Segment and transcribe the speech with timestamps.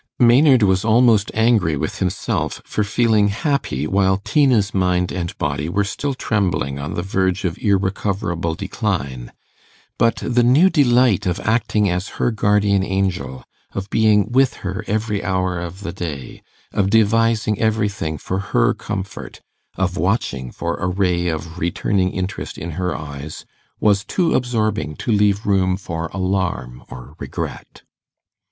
[0.17, 5.83] Maynard was almost angry with himself for feeling happy while Tina's mind and body were
[5.83, 9.31] still trembling on the verge of irrecoverable decline;
[9.99, 13.43] but the new delight of acting as her guardian angel,
[13.73, 16.41] of being with her every hour of the day,
[16.73, 19.41] of devising everything for her comfort,
[19.75, 23.45] of watching for a ray of returning interest in her eyes,
[23.79, 27.83] was too absorbing to leave room for alarm or regret.